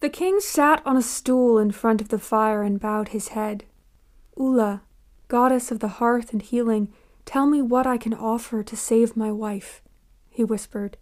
The 0.00 0.08
king 0.08 0.40
sat 0.40 0.80
on 0.86 0.96
a 0.96 1.02
stool 1.02 1.58
in 1.58 1.72
front 1.72 2.00
of 2.00 2.08
the 2.08 2.18
fire 2.18 2.62
and 2.62 2.80
bowed 2.80 3.08
his 3.08 3.28
head. 3.28 3.64
Ula, 4.36 4.82
goddess 5.28 5.70
of 5.70 5.80
the 5.80 6.00
hearth 6.00 6.32
and 6.32 6.40
healing, 6.40 6.90
tell 7.26 7.46
me 7.46 7.60
what 7.60 7.86
I 7.86 7.98
can 7.98 8.14
offer 8.14 8.62
to 8.62 8.76
save 8.76 9.14
my 9.14 9.30
wife, 9.30 9.82
he 10.30 10.42
whispered. 10.42 10.96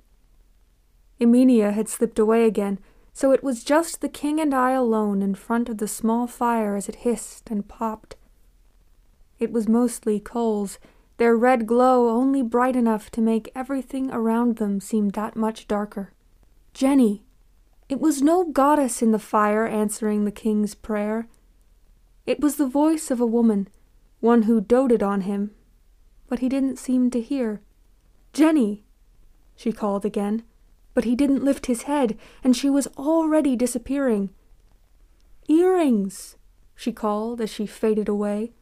Eminia 1.21 1.73
had 1.73 1.89
slipped 1.89 2.19
away 2.19 2.45
again, 2.45 2.81
so 3.13 3.31
it 3.31 3.45
was 3.45 3.63
just 3.63 4.01
the 4.01 4.09
king 4.09 4.41
and 4.41 4.53
I 4.53 4.73
alone 4.73 5.23
in 5.23 5.37
front 5.37 5.69
of 5.69 5.79
the 5.79 5.89
small 5.89 6.27
fire 6.27 6.75
as 6.75 6.89
it 6.89 6.97
hissed 6.97 7.51
and 7.51 7.69
popped. 7.69 8.17
It 9.39 9.53
was 9.53 9.69
mostly 9.69 10.19
coals, 10.19 10.81
their 11.19 11.37
red 11.37 11.69
glow 11.69 12.09
only 12.09 12.43
bright 12.43 12.75
enough 12.75 13.11
to 13.13 13.21
make 13.21 13.53
everything 13.55 14.11
around 14.11 14.57
them 14.57 14.81
seem 14.81 15.11
that 15.11 15.37
much 15.37 15.69
darker. 15.69 16.13
Jenny! 16.75 17.25
It 17.89 18.01
was 18.01 18.21
no 18.21 18.45
goddess 18.45 19.01
in 19.01 19.13
the 19.13 19.19
fire 19.19 19.67
answering 19.67 20.25
the 20.25 20.31
king's 20.31 20.75
prayer. 20.75 21.27
It 22.27 22.41
was 22.41 22.57
the 22.57 22.67
voice 22.67 23.11
of 23.11 23.21
a 23.21 23.27
woman, 23.27 23.69
one 24.21 24.43
who 24.43 24.61
doted 24.61 25.03
on 25.03 25.23
him, 25.23 25.53
but 26.29 26.41
he 26.41 26.51
didn't 26.51 26.79
seem 26.79 27.11
to 27.11 27.21
hear. 27.21 27.63
Jenny! 28.35 28.85
she 29.57 29.73
called 29.73 30.05
again, 30.05 30.43
but 30.93 31.05
he 31.05 31.17
didn't 31.17 31.45
lift 31.45 31.65
his 31.65 31.83
head, 31.83 32.19
and 32.45 32.55
she 32.55 32.69
was 32.69 32.89
already 32.99 33.57
disappearing. 33.57 34.31
Earrings! 35.49 36.37
she 36.77 36.93
called 36.93 37.41
as 37.41 37.49
she 37.49 37.65
faded 37.65 38.09
away. 38.09 38.53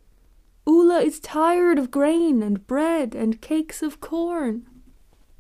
Ula 0.67 1.01
is 1.01 1.19
tired 1.19 1.79
of 1.81 1.91
grain 1.91 2.43
and 2.45 2.65
bread 2.67 3.15
and 3.15 3.41
cakes 3.41 3.83
of 3.83 4.01
corn. 4.01 4.67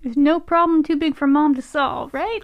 There's 0.03 0.16
no 0.16 0.41
problem 0.41 0.83
too 0.83 0.97
big 0.97 1.14
for 1.14 1.27
mom 1.28 1.55
to 1.55 1.62
solve, 1.62 2.12
right? 2.12 2.42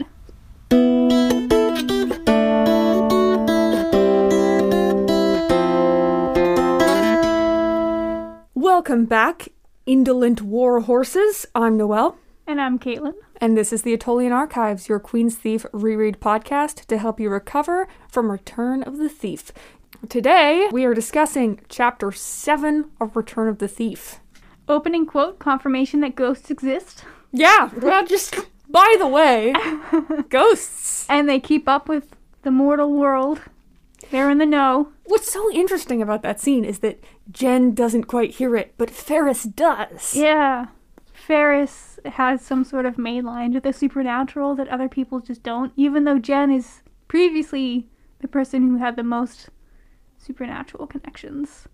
Welcome 8.75 9.05
back, 9.05 9.48
indolent 9.84 10.41
war 10.41 10.81
horses. 10.81 11.45
I'm 11.55 11.77
Noelle. 11.77 12.17
And 12.47 12.59
I'm 12.59 12.78
Caitlin. 12.78 13.12
And 13.39 13.55
this 13.55 13.70
is 13.70 13.83
the 13.83 13.92
Attolian 13.92 14.33
Archives, 14.33 14.89
your 14.89 14.98
Queen's 14.98 15.37
Thief 15.37 15.67
reread 15.75 16.20
podcast 16.20 16.87
to 16.87 16.97
help 16.97 17.20
you 17.20 17.28
recover 17.28 17.87
from 18.09 18.31
Return 18.31 18.83
of 18.83 18.97
the 18.97 19.11
Thief. 19.11 19.53
Today, 20.09 20.70
we 20.73 20.87
are 20.87 20.95
discussing 20.95 21.61
Chapter 21.69 22.12
7 22.12 22.91
of 22.98 23.15
Return 23.15 23.48
of 23.48 23.59
the 23.59 23.69
Thief. 23.69 24.20
Opening 24.67 25.05
quote 25.05 25.39
confirmation 25.39 26.00
that 26.00 26.17
ghosts 26.17 26.50
exist. 26.50 27.05
Yeah, 27.31 27.69
well, 27.77 28.06
just 28.06 28.37
by 28.70 28.97
the 28.98 29.06
way, 29.06 29.53
ghosts. 30.31 31.06
And 31.11 31.28
they 31.28 31.41
keep 31.41 31.69
up 31.69 31.91
with 31.91 32.17
the 32.41 32.50
mortal 32.50 32.91
world. 32.95 33.43
They're 34.13 34.29
in 34.29 34.37
the 34.37 34.45
know. 34.45 34.93
What's 35.05 35.33
so 35.33 35.51
interesting 35.53 36.03
about 36.03 36.21
that 36.21 36.39
scene 36.39 36.67
is 36.67 36.81
that 36.81 37.03
Gen 37.31 37.73
doesn't 37.73 38.05
quite 38.05 38.33
hear 38.33 38.55
it, 38.57 38.75
but 38.77 38.91
Pheris 38.91 39.45
does. 39.45 40.15
Yeah. 40.15 40.67
Pheris 41.15 41.99
has 42.05 42.43
some 42.43 42.63
sort 42.63 42.85
of 42.85 42.97
mainline 42.97 43.55
to 43.55 43.61
the 43.61 43.73
supernatural 43.73 44.55
that 44.57 44.69
other 44.69 44.87
people 44.87 45.21
just 45.21 45.43
don't, 45.43 45.73
even 45.77 46.05
though 46.05 46.19
Gen 46.19 46.51
is 46.51 46.83
previously 47.09 47.89
the 48.21 48.29
person 48.29 48.69
who 48.69 48.77
had 48.77 48.97
the 48.97 49.03
most 49.03 49.49
supernatural 50.19 50.87
connections. 50.87 51.67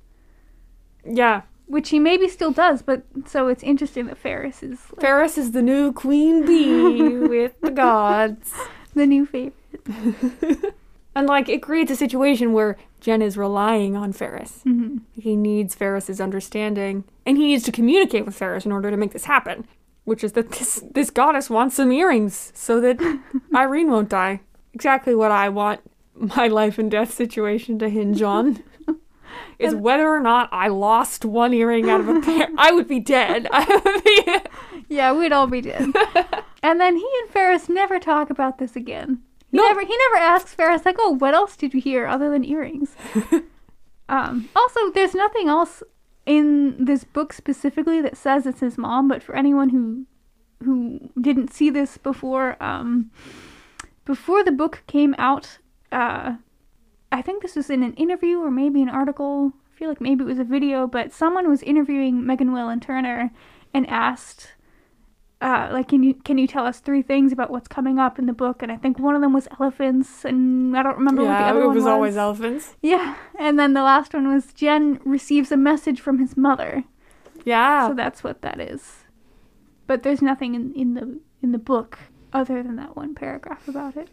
Yeah. 1.04 1.42
Which 1.66 1.88
he 1.88 1.98
maybe 1.98 2.28
still 2.28 2.52
does, 2.52 2.82
but 2.82 3.02
so 3.26 3.48
it's 3.48 3.64
interesting 3.64 4.06
that 4.06 4.16
Pheris 4.16 4.62
is. 4.62 4.78
Like, 4.92 5.00
Pheris 5.00 5.38
is 5.38 5.50
the 5.50 5.62
new 5.62 5.92
queen 5.92 6.46
bee 6.46 7.02
with 7.18 7.60
the 7.62 7.72
gods. 7.72 8.54
The 8.94 9.06
new 9.06 9.26
favorite. 9.26 10.74
and 11.18 11.26
like 11.26 11.48
it 11.48 11.62
creates 11.62 11.90
a 11.90 11.96
situation 11.96 12.52
where 12.52 12.76
Gen 13.00 13.22
is 13.22 13.36
relying 13.36 13.96
on 13.96 14.12
Pheris. 14.12 14.62
Mm-hmm. 14.64 14.98
He 15.20 15.34
needs 15.34 15.74
Pheris's 15.74 16.20
understanding, 16.20 17.02
and 17.26 17.36
he 17.36 17.46
needs 17.46 17.64
to 17.64 17.72
communicate 17.72 18.24
with 18.24 18.36
Pheris 18.36 18.64
in 18.64 18.70
order 18.70 18.88
to 18.88 18.96
make 18.96 19.12
this 19.12 19.24
happen. 19.24 19.66
Which 20.04 20.22
is 20.22 20.32
that 20.32 20.52
this 20.52 20.84
this 20.94 21.10
goddess 21.10 21.50
wants 21.50 21.74
some 21.74 21.90
earrings 21.90 22.52
so 22.54 22.80
that 22.80 23.00
Irene 23.54 23.90
won't 23.90 24.08
die. 24.08 24.42
Exactly 24.72 25.12
what 25.12 25.32
I 25.32 25.48
want 25.48 25.80
my 26.14 26.46
life 26.46 26.78
and 26.78 26.88
death 26.88 27.12
situation 27.12 27.80
to 27.80 27.88
hinge 27.88 28.22
on. 28.22 28.62
is 29.58 29.74
whether 29.74 30.08
or 30.08 30.20
not 30.20 30.48
I 30.52 30.68
lost 30.68 31.24
one 31.24 31.52
earring 31.52 31.90
out 31.90 32.00
of 32.00 32.08
a 32.08 32.20
pair. 32.20 32.48
I 32.58 32.70
would 32.70 32.86
be 32.86 33.00
dead. 33.00 33.48
I 33.50 33.82
would 33.84 34.04
be. 34.04 34.94
Yeah, 34.94 35.12
we'd 35.12 35.32
all 35.32 35.48
be 35.48 35.62
dead. 35.62 35.92
and 36.62 36.80
then 36.80 36.96
he 36.96 37.08
and 37.22 37.30
Pheris 37.30 37.68
never 37.68 37.98
talk 37.98 38.30
about 38.30 38.58
this 38.58 38.76
again. 38.76 39.24
He 39.50 39.56
No. 39.56 39.62
never 39.64 39.80
he 39.80 39.96
never 40.12 40.22
asks 40.24 40.54
Pheris 40.54 40.84
like, 40.84 40.96
"Oh, 40.98 41.12
what 41.12 41.34
else 41.34 41.56
did 41.56 41.72
you 41.74 41.80
hear 41.80 42.06
other 42.06 42.30
than 42.30 42.44
earrings?" 42.44 42.94
um, 44.08 44.48
also, 44.54 44.90
there's 44.90 45.14
nothing 45.14 45.48
else 45.48 45.82
in 46.26 46.84
this 46.84 47.04
book 47.04 47.32
specifically 47.32 48.00
that 48.02 48.16
says 48.16 48.46
it's 48.46 48.60
his 48.60 48.76
mom, 48.76 49.08
but 49.08 49.22
for 49.22 49.34
anyone 49.34 49.70
who 49.70 50.06
who 50.64 51.10
didn't 51.20 51.52
see 51.52 51.70
this 51.70 51.96
before 51.98 52.62
um, 52.62 53.10
before 54.04 54.42
the 54.44 54.52
book 54.52 54.82
came 54.86 55.14
out, 55.18 55.58
uh, 55.92 56.34
I 57.10 57.22
think 57.22 57.42
this 57.42 57.56
was 57.56 57.70
in 57.70 57.82
an 57.82 57.94
interview 57.94 58.38
or 58.38 58.50
maybe 58.50 58.82
an 58.82 58.88
article. 58.88 59.52
I 59.72 59.78
feel 59.78 59.88
like 59.88 60.00
maybe 60.00 60.22
it 60.24 60.26
was 60.26 60.38
a 60.40 60.44
video, 60.44 60.86
but 60.86 61.12
someone 61.12 61.48
was 61.48 61.62
interviewing 61.62 62.26
Megan 62.26 62.52
Whalen 62.52 62.80
Turner 62.80 63.30
and 63.72 63.86
asked 63.88 64.54
uh, 65.40 65.68
like 65.72 65.88
can 65.88 66.02
you 66.02 66.14
can 66.14 66.36
you 66.38 66.46
tell 66.46 66.66
us 66.66 66.80
three 66.80 67.02
things 67.02 67.32
about 67.32 67.50
what's 67.50 67.68
coming 67.68 67.98
up 67.98 68.18
in 68.18 68.26
the 68.26 68.32
book 68.32 68.62
and 68.62 68.72
i 68.72 68.76
think 68.76 68.98
one 68.98 69.14
of 69.14 69.20
them 69.20 69.32
was 69.32 69.46
elephants 69.60 70.24
and 70.24 70.76
i 70.76 70.82
don't 70.82 70.96
remember 70.98 71.22
what 71.22 71.38
the 71.38 71.44
other 71.44 71.60
it 71.60 71.66
one 71.66 71.74
was 71.76 71.84
was 71.84 71.86
always 71.86 72.16
elephants. 72.16 72.74
yeah 72.82 73.14
and 73.38 73.58
then 73.58 73.72
the 73.72 73.82
last 73.82 74.12
one 74.14 74.26
was 74.32 74.52
gen 74.52 74.98
receives 75.04 75.52
a 75.52 75.56
message 75.56 76.00
from 76.00 76.18
his 76.18 76.36
mother 76.36 76.82
Yeah. 77.44 77.88
so 77.88 77.94
that's 77.94 78.24
what 78.24 78.42
that 78.42 78.60
is 78.60 79.04
but 79.86 80.02
there's 80.02 80.20
nothing 80.20 80.54
in, 80.54 80.72
in 80.74 80.94
the 80.94 81.20
in 81.42 81.52
the 81.52 81.58
book 81.58 81.98
other 82.32 82.62
than 82.62 82.76
that 82.76 82.96
one 82.96 83.14
paragraph 83.14 83.68
about 83.68 83.96
it 83.96 84.08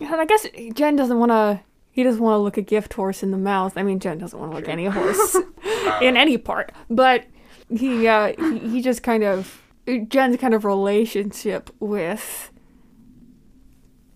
And 0.00 0.16
I 0.20 0.26
guess 0.26 0.46
Gen 0.74 0.94
doesn't 0.96 1.18
want 1.18 1.30
to. 1.30 1.60
He 1.90 2.02
doesn't 2.02 2.20
want 2.22 2.34
to 2.34 2.38
look 2.40 2.58
a 2.58 2.62
gift 2.62 2.92
horse 2.92 3.22
in 3.22 3.30
the 3.30 3.38
mouth. 3.38 3.78
I 3.78 3.82
mean, 3.82 3.98
Gen 3.98 4.18
doesn't 4.18 4.38
want 4.38 4.52
to 4.52 4.56
look 4.58 4.68
any 4.68 4.84
horse 4.84 5.34
in 6.02 6.18
any 6.18 6.36
part. 6.36 6.70
But 6.90 7.24
he, 7.70 8.06
uh, 8.06 8.34
he, 8.38 8.58
he 8.58 8.82
just 8.82 9.02
kind 9.02 9.24
of 9.24 9.62
Gen's 10.08 10.36
kind 10.36 10.54
of 10.54 10.64
relationship 10.64 11.70
with 11.78 12.50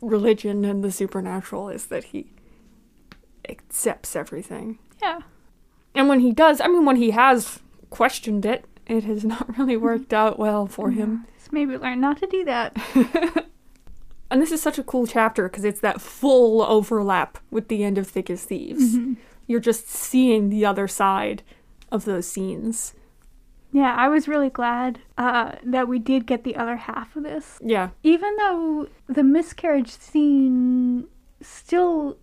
religion 0.01 0.65
and 0.65 0.83
the 0.83 0.91
supernatural 0.91 1.69
is 1.69 1.87
that 1.87 2.05
he 2.05 2.33
accepts 3.49 4.17
everything. 4.17 4.79
yeah 5.03 5.21
And 5.95 6.09
when 6.09 6.21
he 6.21 6.33
does, 6.33 6.61
I 6.61 6.69
mean, 6.69 6.85
when 6.85 6.97
he 6.97 7.11
has 7.11 7.61
questioned 7.91 8.45
it, 8.47 8.65
it 8.87 9.05
has 9.05 9.25
not 9.25 9.57
really 9.59 9.77
worked 9.77 10.09
mm-hmm. 10.09 10.27
out 10.27 10.39
well 10.39 10.67
for 10.67 10.89
mm-hmm. 10.89 10.99
him. 10.99 11.27
so 11.39 11.49
maybe 11.53 11.77
learn 11.77 12.01
not 12.01 12.19
to 12.19 12.27
do 12.27 12.45
that 12.45 12.77
And 14.31 14.41
this 14.41 14.53
is 14.53 14.63
such 14.63 14.79
a 14.79 14.85
cool 14.85 15.07
chapter 15.07 15.49
because 15.49 15.65
it's 15.65 15.81
that 15.81 16.01
full 16.01 16.63
overlap 16.63 17.39
with 17.51 17.69
the 17.69 17.83
end 17.83 17.99
of 17.99 18.07
Thick 18.07 18.31
as 18.31 18.45
Thieves. 18.45 18.95
Mm-hmm. 18.97 19.15
You're 19.49 19.59
just 19.59 19.89
seeing 19.89 20.49
the 20.51 20.65
other 20.65 20.87
side 20.87 21.43
of 21.91 22.05
those 22.05 22.29
scenes. 22.29 22.95
Yeah 23.73 23.95
i 23.97 24.09
was 24.09 24.27
really 24.29 24.51
glad 24.51 25.01
uh, 25.19 25.53
that 25.63 25.87
we 25.89 25.99
did 25.99 26.27
get 26.27 26.45
the 26.45 26.57
other 26.57 26.77
half 26.77 27.15
of 27.17 27.23
this 27.23 27.59
Yeah. 27.63 27.91
even 28.03 28.35
though 28.37 28.89
the 29.09 29.23
miscarriage 29.23 29.91
scene 29.91 31.07
still 31.41 32.17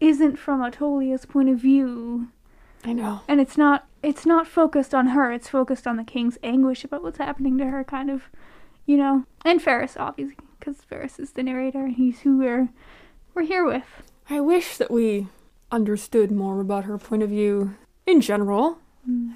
isn't 0.00 0.36
from 0.38 0.60
Attolia's 0.62 1.26
point 1.26 1.48
of 1.48 1.58
view 1.58 2.28
I 2.84 2.92
know. 2.92 3.20
and 3.26 3.40
it's 3.40 3.56
not 3.58 3.86
it's 4.02 4.24
not 4.26 4.46
focused 4.46 4.94
on 4.94 5.08
her 5.08 5.32
it's 5.32 5.48
focused 5.48 5.86
on 5.86 5.96
the 5.96 6.04
king's 6.04 6.38
anguish 6.42 6.84
about 6.84 7.02
what's 7.02 7.18
happening 7.18 7.58
to 7.58 7.66
her 7.66 7.82
kind 7.84 8.10
of 8.10 8.24
you 8.86 8.96
know 8.96 9.24
and 9.44 9.60
Pheris 9.60 9.96
obviously 9.98 10.36
because 10.58 10.76
Pheris 10.82 11.18
is 11.18 11.32
the 11.32 11.42
narrator 11.42 11.84
and 11.84 11.96
he's 11.96 12.20
who 12.20 12.38
we're 12.38 12.68
we're 13.34 13.42
here 13.42 13.64
with 13.66 13.84
I 14.30 14.40
wish 14.40 14.76
that 14.76 14.90
we 14.90 15.28
understood 15.72 16.30
more 16.30 16.60
about 16.60 16.84
her 16.84 16.98
point 16.98 17.22
of 17.22 17.30
view 17.30 17.74
in 18.06 18.20
general 18.20 18.78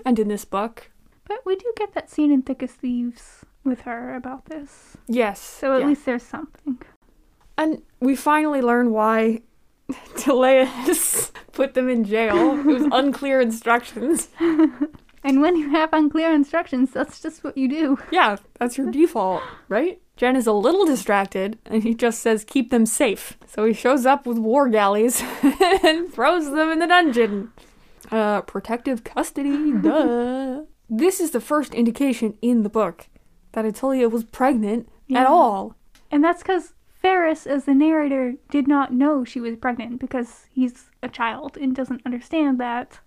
and 0.04 0.18
in 0.18 0.28
this 0.28 0.44
book. 0.44 0.90
But 1.34 1.46
we 1.46 1.56
do 1.56 1.72
get 1.76 1.94
that 1.94 2.10
scene 2.10 2.30
in 2.30 2.42
Thick 2.42 2.62
as 2.62 2.72
Thieves 2.72 3.44
with 3.64 3.82
her 3.82 4.14
about 4.14 4.46
this 4.46 4.96
Yes. 5.06 5.40
so 5.40 5.74
at 5.74 5.80
yeah. 5.80 5.86
least 5.86 6.04
there's 6.04 6.22
something 6.22 6.78
And 7.56 7.82
we 8.00 8.16
finally 8.16 8.60
learn 8.60 8.90
why 8.90 9.40
Teleus 10.16 11.30
put 11.52 11.74
them 11.74 11.88
in 11.88 12.04
jail. 12.04 12.58
It 12.60 12.66
was 12.66 12.82
unclear 12.92 13.40
instructions. 13.40 14.28
and 15.24 15.40
when 15.40 15.56
you 15.56 15.70
have 15.70 15.90
unclear 15.92 16.32
instructions 16.34 16.90
that's 16.90 17.20
just 17.20 17.42
what 17.44 17.56
you 17.56 17.68
do 17.68 17.98
Yeah, 18.10 18.36
that's 18.58 18.76
your 18.76 18.90
default, 18.90 19.42
right? 19.68 20.00
Gen 20.16 20.36
is 20.36 20.46
a 20.46 20.52
little 20.52 20.84
distracted, 20.84 21.58
and 21.64 21.82
he 21.82 21.94
just 21.94 22.20
says, 22.20 22.44
keep 22.44 22.70
them 22.70 22.84
safe. 22.84 23.38
So 23.46 23.64
he 23.64 23.72
shows 23.72 24.04
up 24.04 24.26
with 24.26 24.36
war 24.38 24.68
galleys 24.68 25.22
and 25.42 26.12
throws 26.12 26.50
them 26.50 26.70
in 26.70 26.78
the 26.80 26.86
dungeon. 26.86 27.50
Uh, 28.10 28.42
protective 28.42 29.04
custody, 29.04 29.72
duh. 29.80 30.62
This 30.94 31.20
is 31.20 31.30
the 31.30 31.40
first 31.40 31.72
indication 31.72 32.36
in 32.42 32.64
the 32.64 32.68
book 32.68 33.08
that 33.52 33.64
Attolia 33.64 34.10
was 34.10 34.24
pregnant 34.24 34.88
Yeah. 35.06 35.20
at 35.22 35.26
all. 35.26 35.74
And 36.10 36.22
that's 36.22 36.42
because 36.42 36.74
Pheris, 37.00 37.46
as 37.46 37.64
the 37.64 37.72
narrator, 37.74 38.34
did 38.50 38.68
not 38.68 38.92
know 38.92 39.24
she 39.24 39.40
was 39.40 39.56
pregnant 39.56 39.98
because 40.00 40.46
he's 40.52 40.90
a 41.02 41.08
child 41.08 41.56
and 41.56 41.74
doesn't 41.74 42.02
understand 42.04 42.58
that. 42.60 43.00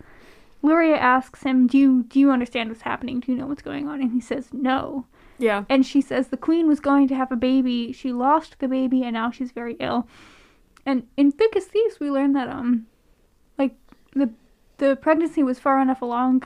Luria 0.64 0.98
asks 0.98 1.44
him, 1.44 1.68
"Do 1.68 1.78
you 1.78 2.04
do 2.04 2.20
you 2.20 2.32
understand 2.32 2.70
what's 2.70 2.82
happening? 2.82 3.20
Do 3.20 3.32
you 3.32 3.38
know 3.38 3.46
what's 3.46 3.62
going 3.62 3.88
on?" 3.88 4.02
And 4.02 4.12
he 4.14 4.20
says, 4.20 4.52
"No." 4.52 5.06
Yeah. 5.38 5.66
And 5.70 5.86
she 5.86 6.02
says 6.02 6.30
the 6.30 6.38
queen 6.38 6.68
was 6.68 6.80
going 6.80 7.08
to 7.10 7.16
have 7.16 7.32
a 7.32 7.36
baby. 7.36 7.92
She 7.92 8.12
lost 8.12 8.58
the 8.58 8.68
baby, 8.68 9.04
and 9.04 9.14
now 9.14 9.30
she's 9.30 9.52
very 9.52 9.76
ill. 9.80 10.08
And 10.88 11.04
in 11.18 11.32
Thick 11.32 11.56
as 11.56 11.66
Thieves, 11.66 12.00
we 12.00 12.10
learn 12.10 12.34
that 12.34 12.50
um, 12.50 12.88
like 13.60 13.76
the 14.14 14.32
the 14.78 14.96
pregnancy 14.96 15.44
was 15.44 15.60
far 15.60 15.80
enough 15.80 16.02
along 16.02 16.44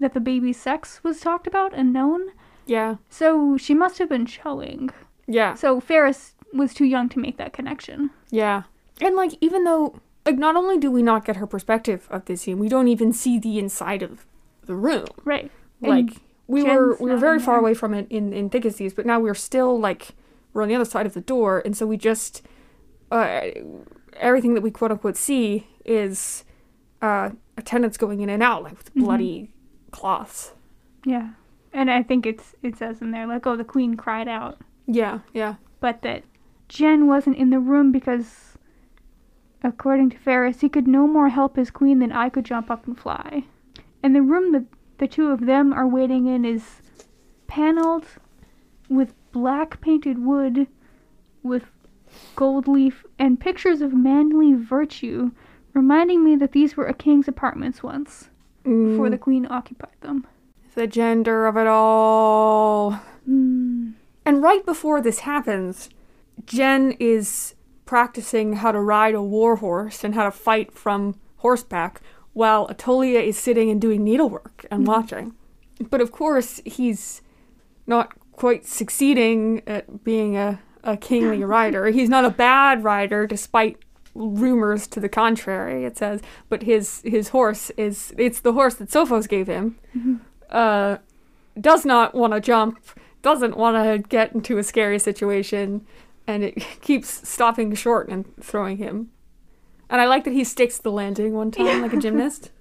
that 0.00 0.14
the 0.14 0.20
baby's 0.20 0.60
sex 0.60 1.00
was 1.02 1.20
talked 1.20 1.46
about 1.46 1.72
and 1.74 1.92
known. 1.92 2.28
Yeah. 2.66 2.96
So 3.08 3.56
she 3.56 3.74
must 3.74 3.98
have 3.98 4.08
been 4.08 4.26
showing. 4.26 4.90
Yeah. 5.26 5.54
So 5.54 5.80
Pheris 5.80 6.34
was 6.52 6.74
too 6.74 6.84
young 6.84 7.08
to 7.10 7.18
make 7.18 7.36
that 7.38 7.52
connection. 7.52 8.10
Yeah. 8.30 8.64
And 9.00 9.16
like 9.16 9.32
even 9.40 9.64
though 9.64 10.00
like 10.24 10.38
not 10.38 10.56
only 10.56 10.76
do 10.78 10.90
we 10.90 11.02
not 11.02 11.24
get 11.24 11.36
her 11.36 11.46
perspective 11.46 12.08
of 12.10 12.24
this 12.24 12.42
scene, 12.42 12.58
we 12.58 12.68
don't 12.68 12.88
even 12.88 13.12
see 13.12 13.38
the 13.38 13.58
inside 13.58 14.02
of 14.02 14.26
the 14.64 14.74
room. 14.74 15.06
Right. 15.24 15.50
And 15.82 15.90
Like 16.08 16.16
we 16.46 16.62
were 16.62 16.96
we 16.96 17.10
were 17.10 17.16
very 17.16 17.38
far 17.38 17.58
away 17.58 17.74
from 17.74 17.94
it 17.94 18.06
in 18.10 18.32
in 18.32 18.50
Thick 18.50 18.64
as 18.66 18.80
but 18.94 19.06
now 19.06 19.20
we're 19.20 19.34
still 19.34 19.78
like 19.78 20.08
we're 20.52 20.62
on 20.62 20.68
the 20.68 20.74
other 20.74 20.84
side 20.84 21.06
of 21.06 21.12
the 21.12 21.20
door, 21.20 21.60
and 21.64 21.76
so 21.76 21.86
we 21.86 21.96
just 21.96 22.42
uh, 23.10 23.48
everything 24.14 24.54
that 24.54 24.62
we 24.62 24.70
quote 24.70 24.90
unquote 24.90 25.16
see 25.16 25.66
is 25.84 26.44
uh, 27.02 27.30
attendants 27.56 27.96
going 27.96 28.20
in 28.20 28.28
and 28.30 28.42
out 28.42 28.62
like 28.62 28.76
with 28.78 28.90
Mm-hmm. 28.94 29.04
bloody 29.04 29.50
cloths. 29.96 30.52
Yeah. 31.06 31.30
And 31.72 31.90
I 31.90 32.02
think 32.02 32.26
it's 32.26 32.54
it 32.62 32.76
says 32.76 33.00
in 33.00 33.12
there 33.12 33.26
like, 33.26 33.46
oh, 33.46 33.56
the 33.56 33.64
queen 33.64 33.96
cried 33.96 34.28
out, 34.28 34.58
Yeah, 34.86 35.20
yeah, 35.32 35.54
but 35.80 36.02
that 36.02 36.22
Gen 36.68 37.06
wasn't 37.06 37.38
in 37.38 37.48
the 37.48 37.58
room 37.58 37.92
because, 37.92 38.58
according 39.62 40.10
to 40.10 40.18
Pheris, 40.18 40.60
he 40.60 40.68
could 40.68 40.86
no 40.86 41.06
more 41.06 41.30
help 41.30 41.56
his 41.56 41.70
queen 41.70 41.98
than 41.98 42.12
I 42.12 42.28
could 42.28 42.44
jump 42.44 42.70
up 42.70 42.86
and 42.86 42.98
fly. 42.98 43.44
And 44.02 44.14
the 44.14 44.22
room 44.22 44.52
that 44.52 44.64
the 44.98 45.08
two 45.08 45.28
of 45.28 45.46
them 45.46 45.72
are 45.72 45.88
waiting 45.88 46.26
in 46.26 46.44
is 46.44 46.82
paneled 47.46 48.04
with 48.90 49.14
black 49.32 49.80
painted 49.80 50.18
wood, 50.18 50.66
with 51.42 51.64
gold 52.34 52.68
leaf 52.68 53.04
and 53.18 53.40
pictures 53.40 53.80
of 53.80 53.94
manly 53.94 54.52
virtue, 54.52 55.30
reminding 55.72 56.22
me 56.22 56.36
that 56.36 56.52
these 56.52 56.76
were 56.76 56.86
a 56.86 56.94
king's 56.94 57.28
apartments 57.28 57.82
once 57.82 58.28
before 58.66 59.06
Mm, 59.06 59.10
the 59.10 59.18
queen 59.18 59.46
occupied 59.50 59.96
them. 60.00 60.26
the 60.74 60.86
gender 60.86 61.46
of 61.46 61.56
it 61.56 61.66
all. 61.66 62.92
Hmm. 63.24 63.90
And 64.24 64.42
right 64.42 64.64
before 64.66 65.00
this 65.00 65.20
happens, 65.20 65.88
Gen 66.44 66.92
is 66.98 67.54
practicing 67.86 68.54
how 68.54 68.72
to 68.72 68.80
ride 68.80 69.14
a 69.14 69.22
war 69.22 69.56
horse 69.56 70.02
and 70.04 70.14
how 70.14 70.24
to 70.24 70.30
fight 70.30 70.72
from 70.72 71.14
horseback 71.36 72.00
while 72.32 72.66
Attolia 72.68 73.22
is 73.22 73.38
sitting 73.38 73.70
and 73.70 73.80
doing 73.80 74.02
needlework 74.04 74.66
and 74.70 74.86
watching. 74.86 75.34
But 75.90 76.00
of 76.00 76.10
course, 76.12 76.60
he's 76.64 77.22
not 77.86 78.12
quite 78.32 78.66
succeeding 78.66 79.62
at 79.66 80.04
being 80.04 80.36
a, 80.36 80.60
a 80.82 80.96
kingly 80.96 81.42
rider. 81.56 81.86
He's 81.86 82.08
not 82.10 82.24
a 82.24 82.30
bad 82.30 82.82
rider, 82.84 83.26
despite 83.26 83.78
rumors 84.16 84.86
to 84.88 85.00
the 85.00 85.08
contrary, 85.08 85.84
it 85.84 85.96
says. 85.96 86.20
But 86.48 86.62
his, 86.62 87.02
his 87.04 87.28
horse 87.28 87.70
is, 87.76 88.14
it's 88.18 88.40
the 88.40 88.52
horse 88.52 88.74
that 88.76 88.88
Sophos 88.88 89.28
gave 89.28 89.46
him, 89.46 89.78
uh, 90.50 90.98
does 91.60 91.84
not 91.84 92.14
want 92.14 92.32
to 92.32 92.40
jump, 92.40 92.78
doesn't 93.22 93.56
want 93.56 93.76
to 93.76 94.08
get 94.08 94.32
into 94.34 94.58
a 94.58 94.62
scary 94.62 94.98
situation, 94.98 95.86
and 96.26 96.44
it 96.44 96.54
keeps 96.80 97.28
stopping 97.28 97.74
short 97.74 98.08
and 98.08 98.24
throwing 98.42 98.78
him. 98.78 99.10
And 99.88 100.00
I 100.00 100.06
like 100.06 100.24
that 100.24 100.32
he 100.32 100.44
sticks 100.44 100.78
the 100.78 100.90
landing 100.90 101.32
one 101.34 101.50
time 101.50 101.82
like 101.82 101.92
a 101.92 101.98
gymnast. 101.98 102.50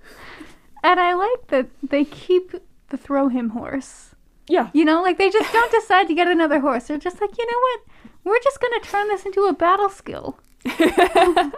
And 0.84 1.00
I 1.00 1.16
like 1.16 1.48
that 1.48 1.68
they 1.82 2.06
keep 2.06 2.52
the 2.90 2.98
throw 2.98 3.28
him 3.28 3.50
horse. 3.50 4.14
Yeah. 4.48 4.70
You 4.72 4.86
know, 4.86 5.02
like 5.02 5.18
they 5.18 5.32
just 5.32 5.52
don't 5.52 5.72
decide 5.72 6.08
to 6.10 6.14
get 6.14 6.28
another 6.28 6.60
horse. 6.60 6.86
They're 6.86 7.00
just 7.00 7.20
like, 7.20 7.36
you 7.40 7.46
know 7.48 7.60
what? 7.60 7.82
We're 8.26 8.40
just 8.44 8.60
gonna 8.60 8.82
turn 8.82 9.08
this 9.08 9.26
into 9.26 9.46
a 9.46 9.54
battle 9.54 9.90
skill. 9.90 10.40
we'll 10.80 11.54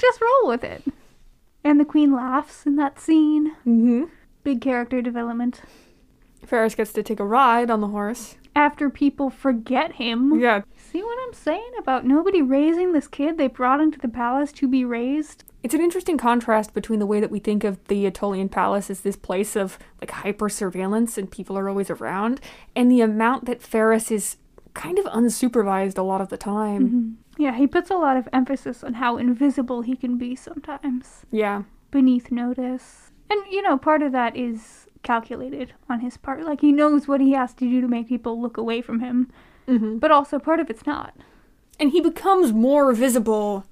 just 0.00 0.20
roll 0.20 0.48
with 0.48 0.64
it. 0.64 0.82
And 1.62 1.78
the 1.78 1.84
queen 1.84 2.12
laughs 2.12 2.66
in 2.66 2.76
that 2.76 2.98
scene. 2.98 3.52
Mm-hmm. 3.66 4.04
Big 4.42 4.60
character 4.60 5.00
development. 5.00 5.60
Pheris 6.44 6.74
gets 6.74 6.92
to 6.94 7.02
take 7.02 7.20
a 7.20 7.24
ride 7.24 7.70
on 7.70 7.80
the 7.80 7.88
horse. 7.88 8.36
After 8.56 8.88
people 8.88 9.30
forget 9.30 9.92
him. 9.92 10.40
Yeah. 10.40 10.62
See 10.76 11.02
what 11.02 11.18
I'm 11.26 11.34
saying 11.34 11.72
about 11.78 12.06
nobody 12.06 12.40
raising 12.40 12.92
this 12.92 13.08
kid 13.08 13.36
they 13.36 13.48
brought 13.48 13.80
into 13.80 13.98
the 13.98 14.08
palace 14.08 14.52
to 14.52 14.68
be 14.68 14.84
raised? 14.84 15.44
It's 15.62 15.74
an 15.74 15.80
interesting 15.80 16.18
contrast 16.18 16.74
between 16.74 17.00
the 17.00 17.06
way 17.06 17.20
that 17.20 17.30
we 17.30 17.38
think 17.38 17.64
of 17.64 17.82
the 17.88 18.04
Attolian 18.04 18.50
Palace 18.50 18.90
as 18.90 19.00
this 19.00 19.16
place 19.16 19.56
of 19.56 19.78
like 20.00 20.10
hyper 20.10 20.48
surveillance 20.50 21.16
and 21.16 21.30
people 21.30 21.56
are 21.58 21.68
always 21.68 21.88
around, 21.90 22.40
and 22.76 22.90
the 22.90 23.00
amount 23.00 23.46
that 23.46 23.62
Pheris 23.62 24.10
is 24.10 24.36
kind 24.74 24.98
of 24.98 25.04
unsupervised 25.06 25.96
a 25.98 26.02
lot 26.02 26.20
of 26.20 26.28
the 26.28 26.36
time. 26.36 27.18
Yeah, 27.38 27.56
he 27.56 27.66
puts 27.66 27.90
a 27.90 27.94
lot 27.96 28.16
of 28.16 28.28
emphasis 28.32 28.84
on 28.84 28.94
how 28.94 29.16
invisible 29.16 29.82
he 29.82 29.96
can 29.96 30.18
be 30.18 30.34
sometimes. 30.36 31.24
Yeah. 31.30 31.62
beneath 31.90 32.30
notice. 32.32 33.12
And, 33.30 33.40
you 33.50 33.62
know, 33.62 33.78
part 33.78 34.02
of 34.02 34.12
that 34.12 34.36
is 34.36 34.86
calculated 35.04 35.72
on 35.88 36.00
his 36.00 36.16
part. 36.16 36.44
Like, 36.44 36.60
he 36.60 36.72
knows 36.72 37.06
what 37.08 37.20
he 37.20 37.32
has 37.32 37.54
to 37.54 37.68
do 37.68 37.80
to 37.80 37.88
make 37.88 38.08
people 38.08 38.40
look 38.40 38.56
away 38.56 38.82
from 38.82 39.00
him, 39.00 39.30
Mm-hmm. 39.68 39.96
but 39.98 40.10
also 40.10 40.38
part 40.38 40.60
of 40.60 40.68
it's 40.68 40.84
not. 40.86 41.14
And 41.80 41.90
he 41.92 42.00
becomes 42.00 42.52
more 42.52 42.92
visible 42.92 43.64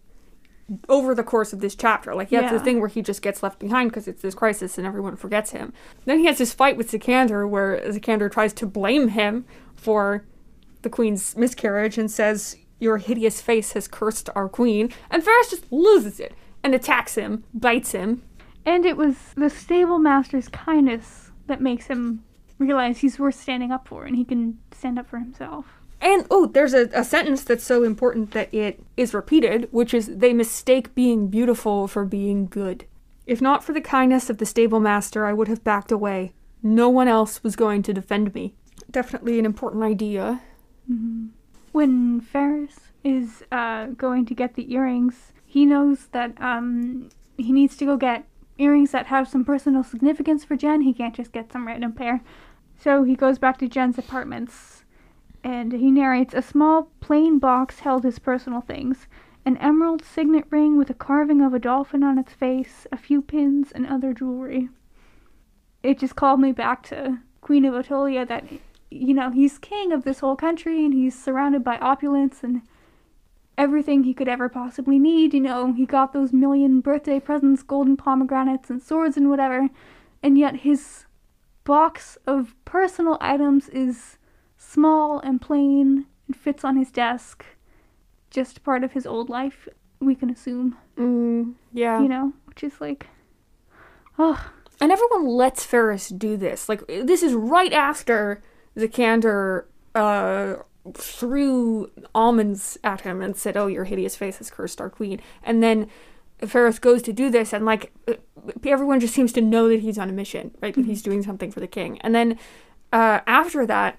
over 0.89 1.15
the 1.15 1.23
course 1.25 1.53
of 1.53 1.61
this 1.61 1.75
chapter. 1.75 2.15
Like, 2.15 2.29
he 2.31 2.37
has 2.37 2.45
Yeah. 2.45 2.53
the 2.59 2.61
thing 2.65 2.81
where 2.81 2.89
he 2.89 3.03
just 3.03 3.21
gets 3.23 3.43
left 3.43 3.59
behind 3.59 3.91
because 3.91 4.09
it's 4.09 4.23
this 4.23 4.35
crisis 4.35 4.79
and 4.79 4.87
everyone 4.87 5.17
forgets 5.17 5.51
him. 5.51 5.73
Then 6.07 6.19
he 6.21 6.27
has 6.27 6.39
this 6.39 6.55
fight 6.55 6.77
with 6.79 6.91
Sikander 6.91 7.47
where 7.49 7.79
Sikander 7.91 8.31
tries 8.33 8.53
to 8.55 8.67
blame 8.67 9.09
him 9.09 9.45
for 9.77 10.25
the 10.83 10.91
queen's 10.91 11.37
miscarriage 11.37 11.99
and 11.99 12.11
says, 12.11 12.57
Your 12.79 12.99
hideous 12.99 13.41
face 13.41 13.73
has 13.73 13.89
cursed 13.89 14.29
our 14.35 14.49
queen. 14.49 14.91
And 15.11 15.23
Pheris 15.23 15.51
just 15.51 15.71
loses 15.73 16.21
it 16.21 16.35
and 16.63 16.75
attacks 16.75 17.15
him, 17.15 17.45
bites 17.55 17.93
him. 17.93 18.23
And 18.65 18.85
it 18.87 18.97
was 18.97 19.17
the 19.37 19.51
stable 19.51 19.99
master's 19.99 20.49
kindness 20.49 21.31
that 21.47 21.61
makes 21.61 21.87
him 21.87 22.25
realize 22.59 22.99
he's 22.99 23.19
worth 23.19 23.41
standing 23.41 23.73
up 23.73 23.89
for 23.89 24.05
and 24.05 24.17
he 24.17 24.25
can 24.25 24.59
stand 24.73 24.99
up 24.99 25.09
for 25.09 25.19
himself. 25.19 25.67
And 26.01 26.27
oh, 26.31 26.47
there's 26.47 26.75
a, 26.75 26.89
a 26.93 27.05
sentence 27.05 27.45
that's 27.45 27.65
so 27.65 27.85
important 27.85 28.33
that 28.33 28.53
it 28.53 28.83
is 28.97 29.15
repeated, 29.15 29.69
which 29.71 29.95
is 29.95 30.07
they 30.17 30.33
mistake 30.33 30.95
being 30.95 31.29
beautiful 31.29 31.87
for 31.87 32.05
being 32.05 32.47
good. 32.47 32.87
If 33.25 33.41
not 33.41 33.63
for 33.63 33.73
the 33.73 33.81
kindness 33.81 34.29
of 34.29 34.39
the 34.39 34.47
stable 34.47 34.81
master, 34.81 35.27
I 35.27 35.33
would 35.33 35.47
have 35.47 35.63
backed 35.63 35.93
away. 35.93 36.33
No 36.61 36.89
one 36.89 37.07
else 37.07 37.43
was 37.45 37.55
going 37.55 37.83
to 37.85 37.95
defend 37.95 38.35
me. 38.35 38.55
Definitely 38.91 39.39
an 39.39 39.47
important 39.47 39.85
idea. 39.85 40.43
When 41.73 42.21
Pheris 42.21 42.93
is 43.03 43.45
uh, 43.51 43.87
going 43.87 44.27
to 44.27 44.35
get 44.35 44.55
the 44.55 44.73
earrings, 44.73 45.33
he 45.45 45.65
knows 45.65 46.09
that 46.09 46.41
um, 46.41 47.11
he 47.37 47.53
needs 47.53 47.77
to 47.79 47.87
go 47.87 47.97
get 47.97 48.27
earrings 48.59 48.91
that 48.93 49.07
have 49.07 49.29
some 49.29 49.45
personal 49.45 49.83
significance 49.83 50.45
for 50.45 50.57
Gen. 50.57 50.83
He 50.83 50.93
can't 50.93 51.15
just 51.15 51.33
get 51.33 51.53
some 51.53 51.67
random 51.67 51.93
pair. 51.93 52.23
So 52.79 53.05
he 53.05 53.15
goes 53.15 53.39
back 53.39 53.59
to 53.59 53.69
Gen's 53.69 53.99
apartments 53.99 54.85
and 55.45 55.73
he 55.73 55.91
narrates 55.91 56.35
a 56.35 56.43
small 56.43 56.89
plain 57.01 57.39
box 57.39 57.81
held 57.81 58.05
his 58.05 58.19
personal 58.19 58.61
things 58.61 59.07
an 59.45 59.57
emerald 59.57 60.05
signet 60.05 60.45
ring 60.51 60.79
with 60.79 60.89
a 60.89 60.95
carving 60.95 61.41
of 61.41 61.53
a 61.53 61.59
dolphin 61.59 62.03
on 62.03 62.19
its 62.19 62.33
face, 62.33 62.87
a 62.93 62.97
few 62.97 63.21
pins, 63.21 63.73
and 63.73 63.87
other 63.87 64.13
jewelry. 64.13 64.69
It 65.83 65.99
just 65.99 66.15
called 66.15 66.39
me 66.39 66.53
back 66.53 66.85
to 66.85 67.19
Queen 67.41 67.65
of 67.65 67.75
Attolia 67.75 68.27
that 68.29 68.45
you 68.93 69.15
know, 69.15 69.31
he's 69.31 69.59
king 69.59 69.93
of 69.93 70.05
this 70.05 70.21
whole 70.21 70.37
country 70.37 70.85
and 70.85 70.93
he's 70.95 71.21
surrounded 71.21 71.65
by 71.65 71.79
opulence 71.79 72.43
and 72.43 72.63
everything 73.59 74.05
he 74.05 74.15
could 74.15 74.29
ever 74.29 74.49
possibly 74.49 74.99
need. 74.99 75.35
You 75.35 75.41
know, 75.41 75.73
he 75.73 75.87
got 75.87 76.13
those 76.13 76.33
million 76.33 76.81
birthday 76.81 77.21
presents, 77.21 77.63
golden 77.63 77.97
pomegranates, 77.97 78.71
and 78.71 78.83
swords 78.83 79.17
and 79.17 79.29
whatever, 79.31 79.69
and 80.23 80.39
yet 80.39 80.57
his 80.57 81.07
box 81.65 82.19
of 82.27 82.55
personal 82.65 83.19
items 83.21 83.69
is 83.69 84.19
small 84.57 85.19
and 85.21 85.41
plain 85.41 86.07
and 86.27 86.37
fits 86.37 86.65
on 86.65 86.77
his 86.77 86.91
desk. 86.91 87.45
Just 88.31 88.63
part 88.65 88.83
of 88.85 88.93
his 88.93 89.07
old 89.07 89.29
life, 89.29 89.69
we 90.01 90.15
can 90.15 90.31
assume, 90.31 90.77
Mm, 90.97 91.55
yeah. 91.73 92.01
you 92.01 92.09
know, 92.09 92.33
which 92.47 92.65
is 92.65 92.81
like, 92.81 93.07
oh, 94.19 94.51
And 94.81 94.91
everyone 94.91 95.27
lets 95.27 95.65
Pheris 95.65 96.09
do 96.09 96.37
this. 96.37 96.69
Like, 96.69 96.85
this 96.89 97.23
is 97.23 97.35
right 97.35 97.73
after 97.73 98.43
Zakander 98.77 99.65
uh, 99.95 100.57
threw 100.95 101.91
almonds 102.15 102.79
at 102.83 103.03
him 103.03 103.21
and 103.23 103.37
said, 103.37 103.57
Oh, 103.57 103.67
your 103.67 103.85
hideous 103.85 104.17
face 104.17 104.39
has 104.39 104.51
cursed 104.51 104.81
our 104.81 104.91
queen. 104.91 105.21
And 105.43 105.63
then 105.63 105.89
Pheris 106.45 106.79
goes 106.81 107.03
to 107.03 107.13
do 107.13 107.31
this, 107.31 107.53
and 107.53 107.65
like, 107.65 107.93
uh, 108.09 108.15
everyone 108.67 108.99
just 108.99 109.15
seems 109.15 109.33
to 109.35 109.41
know 109.41 109.69
that 109.69 109.81
he's 109.81 109.97
on 109.99 110.09
a 110.09 110.13
mission, 110.13 110.57
right? 110.61 110.75
That 110.75 110.87
he's 110.87 111.01
doing 111.03 111.23
something 111.23 111.53
for 111.53 111.61
the 111.61 111.69
king. 111.69 112.01
And 112.01 112.15
then 112.15 112.37
uh, 112.93 113.21
after 113.29 113.65
that, 113.67 113.99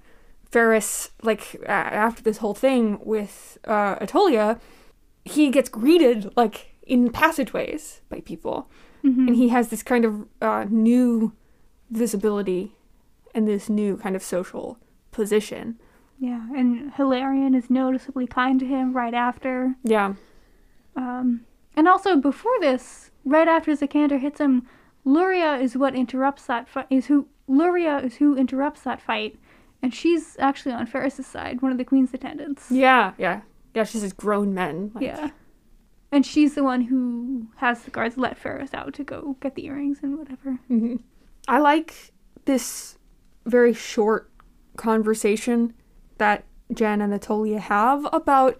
Pheris, 0.51 1.12
like 1.22 1.56
a- 1.63 1.70
after 1.72 2.22
this 2.22 2.39
whole 2.39 2.53
thing 2.53 3.00
with 3.01 3.58
uh, 3.65 3.96
Attolia, 3.96 4.60
he 5.24 5.50
gets 5.51 5.70
greeted 5.70 6.34
like 6.36 6.75
in 6.86 7.12
passageways 7.12 8.01
by 8.10 8.20
people, 8.20 8.70
Mhm. 9.06 9.27
and 9.27 9.36
he 9.38 9.48
has 9.50 9.70
this 9.70 9.84
kind 9.84 10.03
of 10.06 10.27
uh, 10.42 10.65
new 10.70 11.32
visibility 11.89 12.74
and 13.33 13.47
this 13.47 13.69
new 13.69 13.97
kind 13.97 14.15
of 14.15 14.23
social 14.23 14.77
position. 15.11 15.79
Yeah, 16.19 16.47
and 16.55 16.91
Hilarion 16.93 17.55
is 17.55 17.69
noticeably 17.69 18.27
kind 18.27 18.59
to 18.59 18.65
him 18.65 18.93
right 18.93 19.13
after. 19.13 19.75
Yeah, 19.83 20.13
Um, 20.95 21.41
and 21.75 21.87
also 21.87 22.15
before 22.15 22.59
this, 22.61 23.11
right 23.25 23.47
after 23.47 23.71
Zakander 23.71 24.19
hits 24.19 24.39
him, 24.39 24.67
Luria 25.05 25.55
is 25.55 25.75
what 25.75 25.95
interrupts 25.95 26.45
that 26.45 26.69
fight. 26.69 26.85
Is 26.89 27.07
who 27.07 27.27
Luria 27.47 27.97
is 27.97 28.15
who 28.17 28.37
interrupts 28.37 28.81
that 28.81 29.01
fight, 29.01 29.37
and 29.81 29.93
she's 29.93 30.37
actually 30.39 30.73
on 30.73 30.85
Pheris's 30.85 31.25
side, 31.27 31.61
one 31.61 31.71
of 31.71 31.77
the 31.77 31.83
queen's 31.83 32.13
attendants. 32.13 32.69
yeah, 32.71 33.13
yeah, 33.17 33.41
yeah. 33.73 33.83
She 33.83 33.97
says 33.97 34.13
grown 34.13 34.53
men. 34.53 34.91
Like, 34.93 35.03
Yeah. 35.03 35.29
And 36.11 36.23
she's 36.25 36.53
the 36.53 36.63
one 36.63 36.81
who 36.81 37.47
has 37.55 37.81
the 37.81 37.89
guards 37.91 38.17
let 38.17 38.37
Pheris 38.37 38.71
out 38.75 38.93
to 38.93 39.03
go 39.03 39.35
get 39.41 39.55
the 39.55 39.65
earrings 39.65 39.97
and 40.03 40.17
whatever. 40.19 40.59
hmm 40.67 40.97
I 41.47 41.57
like 41.57 42.13
this 42.45 42.97
very 43.45 43.73
short 43.73 44.29
conversation 44.77 45.73
that 46.17 46.45
Gen 46.73 47.01
and 47.01 47.13
Attolia 47.13 47.59
have 47.59 48.07
about 48.12 48.59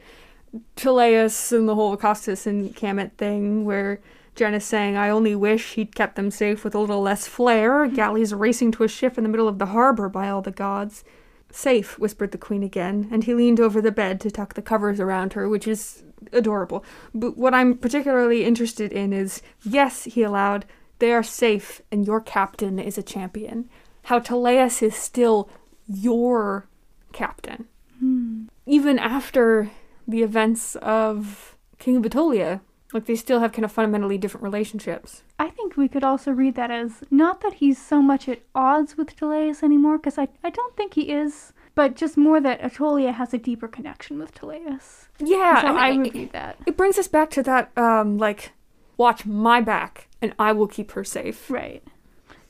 Teleus 0.76 1.52
and 1.52 1.68
the 1.68 1.76
whole 1.76 1.98
Costas 1.98 2.46
and 2.46 2.76
Kamet 2.76 3.18
thing, 3.18 3.66
where 3.66 4.02
Gen 4.36 4.54
is 4.54 4.66
saying, 4.66 4.96
I 4.98 5.10
only 5.10 5.36
wish 5.36 5.74
he'd 5.74 5.96
kept 5.96 6.16
them 6.16 6.32
safe 6.32 6.64
with 6.64 6.76
a 6.76 6.80
little 6.80 7.02
less 7.02 7.28
flair. 7.28 7.88
Galleys 7.88 8.34
racing 8.34 8.72
to 8.74 8.84
a 8.84 8.88
ship 8.88 9.18
in 9.18 9.24
the 9.24 9.30
middle 9.30 9.48
of 9.48 9.60
the 9.60 9.68
harbor, 9.68 10.10
by 10.10 10.30
all 10.30 10.42
the 10.42 10.52
gods. 10.52 11.04
Safe, 11.52 12.00
whispered 12.00 12.32
the 12.32 12.38
queen 12.38 12.64
again, 12.64 13.08
and 13.12 13.24
he 13.24 13.34
leaned 13.36 13.60
over 13.60 13.80
the 13.80 13.92
bed 13.92 14.20
to 14.22 14.32
tuck 14.32 14.56
the 14.56 14.62
covers 14.62 15.00
around 15.00 15.34
her, 15.34 15.48
which 15.48 15.68
is 15.68 16.04
adorable. 16.32 16.84
But 17.14 17.38
what 17.38 17.54
I'm 17.54 17.78
particularly 17.78 18.44
interested 18.44 18.92
in 18.92 19.14
is 19.14 19.42
yes, 19.62 20.06
he 20.06 20.24
allowed, 20.24 20.66
they 20.98 21.14
are 21.14 21.24
safe, 21.24 21.82
and 21.92 22.08
your 22.08 22.22
captain 22.22 22.80
is 22.80 22.98
a 22.98 23.04
champion. 23.04 23.70
How 24.04 24.20
Teleus 24.20 24.82
is 24.82 24.96
still 24.96 25.50
your 25.88 26.68
captain. 27.12 27.68
Hmm. 28.00 28.46
Even 28.66 29.00
after 29.00 29.72
the 30.08 30.24
events 30.24 30.76
of 30.78 31.56
King 31.80 31.98
of 31.98 32.04
Attolia, 32.04 32.62
like 32.94 33.06
they 33.06 33.16
still 33.16 33.40
have 33.40 33.52
kind 33.52 33.66
of 33.66 33.72
fundamentally 33.72 34.18
different 34.18 34.44
relationships. 34.44 35.24
I 35.40 35.50
think 35.50 35.76
we 35.76 35.88
could 35.88 36.04
also 36.04 36.32
read 36.32 36.56
that 36.56 36.72
as 36.72 37.04
not 37.10 37.42
that 37.42 37.56
he's 37.56 37.82
so 37.82 38.02
much 38.02 38.30
at 38.30 38.42
odds 38.54 38.98
with 38.98 39.16
Teleus 39.16 39.64
anymore, 39.64 39.98
because 39.98 40.18
I, 40.18 40.28
I 40.44 40.50
don't 40.50 40.76
think 40.78 40.94
he 40.94 41.10
is, 41.10 41.54
but 41.76 41.96
just 41.96 42.18
more 42.18 42.40
that 42.40 42.62
Attolia 42.62 43.14
has 43.14 43.34
a 43.34 43.38
deeper 43.38 43.68
connection 43.68 44.20
with 44.20 44.34
Teleus. 44.34 45.08
Yeah, 45.20 45.62
so 45.62 45.68
I 45.76 45.88
I 45.88 45.98
would 45.98 46.14
read 46.14 46.32
that. 46.34 46.58
It 46.66 46.78
brings 46.78 46.98
us 47.00 47.08
back 47.08 47.30
to 47.32 47.44
that, 47.44 47.76
um, 47.78 48.18
like, 48.18 48.52
watch 48.96 49.26
my 49.26 49.60
back 49.60 50.08
and 50.22 50.34
I 50.38 50.52
will 50.52 50.68
keep 50.68 50.92
her 50.92 51.04
safe. 51.04 51.50
Right. 51.50 51.84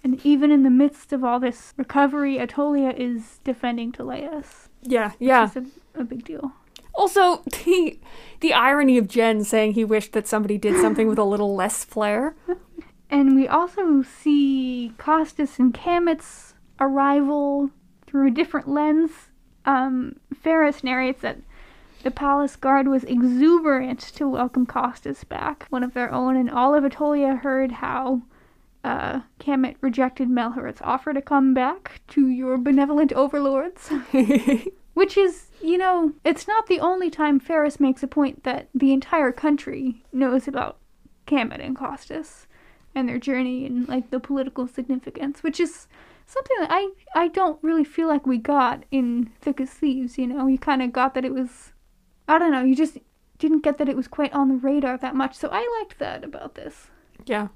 And 0.03 0.23
even 0.25 0.51
in 0.51 0.63
the 0.63 0.69
midst 0.69 1.13
of 1.13 1.23
all 1.23 1.39
this 1.39 1.73
recovery, 1.77 2.37
Attolia 2.37 2.93
is 2.97 3.39
defending 3.43 3.91
Teleus. 3.91 4.67
Yeah, 4.81 5.13
yeah. 5.17 5.45
It's 5.45 5.55
a, 5.55 6.01
a 6.01 6.03
big 6.03 6.25
deal. 6.25 6.51
Also, 6.93 7.37
the 7.65 7.99
the 8.41 8.53
irony 8.53 8.97
of 8.97 9.07
Gen 9.07 9.43
saying 9.43 9.73
he 9.73 9.85
wished 9.85 10.11
that 10.13 10.27
somebody 10.27 10.57
did 10.57 10.79
something 10.81 11.07
with 11.07 11.17
a 11.17 11.23
little 11.23 11.55
less 11.55 11.83
flair. 11.83 12.35
And 13.09 13.35
we 13.35 13.47
also 13.47 14.01
see 14.01 14.91
Costas 14.97 15.59
and 15.59 15.71
Kamet's 15.71 16.55
arrival 16.79 17.69
through 18.07 18.29
a 18.29 18.31
different 18.31 18.67
lens. 18.67 19.11
Um, 19.65 20.15
Pheris 20.33 20.83
narrates 20.83 21.21
that 21.21 21.37
the 22.01 22.09
palace 22.09 22.55
guard 22.55 22.87
was 22.87 23.03
exuberant 23.03 23.99
to 24.15 24.27
welcome 24.27 24.65
Costas 24.65 25.23
back, 25.25 25.67
one 25.69 25.83
of 25.83 25.93
their 25.93 26.11
own, 26.11 26.35
and 26.35 26.49
all 26.49 26.73
of 26.73 26.83
Attolia 26.83 27.39
heard 27.39 27.73
how 27.73 28.23
uh, 28.83 29.21
Kamet 29.39 29.75
rejected 29.81 30.29
Melheret's 30.29 30.81
offer 30.81 31.13
to 31.13 31.21
come 31.21 31.53
back 31.53 32.01
to 32.09 32.27
your 32.27 32.57
benevolent 32.57 33.13
overlords. 33.13 33.89
Which 34.93 35.17
is, 35.17 35.47
you 35.61 35.77
know, 35.77 36.13
it's 36.23 36.47
not 36.47 36.67
the 36.67 36.79
only 36.79 37.09
time 37.09 37.39
Pheris 37.39 37.79
makes 37.79 38.03
a 38.03 38.07
point 38.07 38.43
that 38.43 38.69
the 38.75 38.93
entire 38.93 39.31
country 39.31 40.03
knows 40.11 40.47
about 40.47 40.77
Kamet 41.25 41.65
and 41.65 41.75
Costas 41.75 42.45
and 42.93 43.09
their 43.09 43.17
journey 43.17 43.65
and 43.65 43.87
like 43.87 44.11
the 44.11 44.19
political 44.19 44.67
significance, 44.67 45.41
which 45.41 45.59
is 45.59 45.87
something 46.27 46.57
that 46.59 46.69
I 46.71 46.89
I 47.15 47.27
don't 47.27 47.57
really 47.63 47.83
feel 47.83 48.07
like 48.07 48.27
we 48.27 48.37
got 48.37 48.83
in 48.91 49.31
Thick 49.41 49.59
as 49.61 49.71
Thieves. 49.71 50.17
You 50.17 50.27
know, 50.27 50.45
you 50.45 50.59
kind 50.59 50.83
of 50.83 50.93
got 50.93 51.15
that 51.15 51.25
it 51.25 51.33
was, 51.33 51.73
I 52.27 52.37
don't 52.37 52.51
know, 52.51 52.63
you 52.63 52.75
just 52.75 52.99
didn't 53.39 53.63
get 53.63 53.79
that 53.79 53.89
it 53.89 53.97
was 53.97 54.07
quite 54.07 54.33
on 54.33 54.49
the 54.49 54.55
radar 54.55 54.97
that 54.97 55.15
much. 55.15 55.35
So 55.35 55.49
I 55.51 55.67
liked 55.79 55.97
that 55.99 56.23
about 56.23 56.53
this. 56.55 56.87
yeah. 57.25 57.47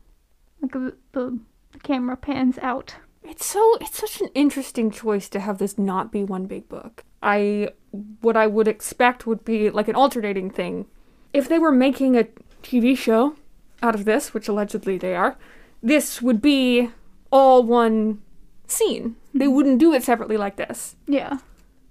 Like 0.61 0.71
the 0.71 0.95
the, 1.11 1.39
the 1.71 1.79
camera 1.79 2.17
pans 2.17 2.57
out. 2.59 2.95
It's 3.23 3.45
so 3.45 3.77
it's 3.81 3.97
such 3.97 4.21
an 4.21 4.29
interesting 4.33 4.89
choice 4.89 5.27
to 5.29 5.39
have 5.39 5.57
this 5.57 5.77
not 5.77 6.11
be 6.11 6.23
one 6.23 6.45
big 6.45 6.69
book. 6.69 7.03
I 7.21 7.69
what 8.21 8.37
I 8.37 8.47
would 8.47 8.67
expect 8.67 9.27
would 9.27 9.43
be 9.43 9.69
like 9.69 9.87
an 9.87 9.95
alternating 9.95 10.49
thing. 10.49 10.85
If 11.33 11.49
they 11.49 11.59
were 11.59 11.71
making 11.71 12.17
a 12.17 12.27
TV 12.63 12.97
show 12.97 13.35
out 13.81 13.95
of 13.95 14.05
this, 14.05 14.33
which 14.33 14.47
allegedly 14.47 14.97
they 14.97 15.15
are, 15.15 15.37
this 15.83 16.21
would 16.21 16.41
be 16.41 16.89
all 17.31 17.63
one 17.63 18.21
scene. 18.67 19.15
They 19.33 19.45
mm-hmm. 19.45 19.53
wouldn't 19.53 19.79
do 19.79 19.93
it 19.93 20.03
separately 20.03 20.37
like 20.37 20.55
this. 20.55 20.95
Yeah. 21.07 21.39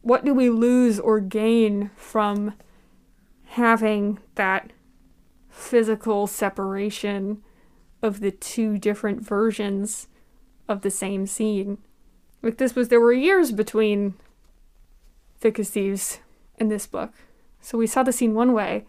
What 0.02 0.24
do 0.24 0.32
we 0.32 0.50
lose 0.50 1.00
or 1.00 1.20
gain 1.20 1.90
from 1.96 2.54
having 3.50 4.18
that 4.36 4.72
physical 5.48 6.26
separation 6.26 7.42
of 8.02 8.20
the 8.20 8.30
two 8.30 8.78
different 8.78 9.22
versions 9.22 10.08
of 10.68 10.82
the 10.82 10.90
same 10.90 11.26
scene? 11.26 11.78
Like 12.42 12.58
this 12.58 12.74
was 12.74 12.88
there 12.88 13.00
were 13.00 13.12
years 13.12 13.52
between 13.52 14.14
Thick 15.38 15.58
as 15.58 15.70
Thieves 15.70 16.20
and 16.58 16.70
this 16.70 16.86
book. 16.86 17.12
So 17.60 17.78
we 17.78 17.86
saw 17.86 18.02
the 18.02 18.12
scene 18.12 18.34
one 18.34 18.52
way, 18.52 18.84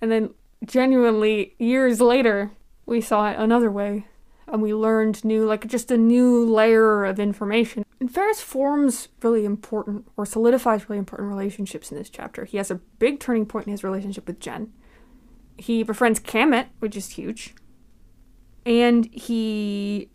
and 0.00 0.10
then 0.10 0.30
genuinely 0.64 1.54
years 1.58 2.00
later 2.00 2.52
we 2.86 3.00
saw 3.00 3.30
it 3.30 3.38
another 3.38 3.70
way. 3.70 4.06
And 4.48 4.60
we 4.60 4.74
learned 4.74 5.24
new 5.24 5.46
like 5.46 5.66
just 5.66 5.90
a 5.90 5.96
new 5.96 6.44
layer 6.44 7.04
of 7.04 7.18
information. 7.18 7.84
And 8.00 8.12
Pheris 8.12 8.40
forms 8.40 9.08
really 9.22 9.44
important 9.44 10.06
or 10.16 10.26
solidifies 10.26 10.88
really 10.88 10.98
important 10.98 11.28
relationships 11.28 11.90
in 11.90 11.96
this 11.96 12.10
chapter. 12.10 12.44
He 12.44 12.56
has 12.56 12.70
a 12.70 12.80
big 12.98 13.20
turning 13.20 13.46
point 13.46 13.66
in 13.66 13.70
his 13.70 13.84
relationship 13.84 14.26
with 14.26 14.40
Gen. 14.40 14.72
He 15.56 15.82
befriends 15.82 16.18
Kamet, 16.18 16.66
which 16.80 16.96
is 16.96 17.10
huge. 17.10 17.54
And 18.64 19.06
he 19.12 20.08